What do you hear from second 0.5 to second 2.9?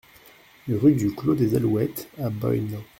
Rue du Clos des Alouettes à Boynes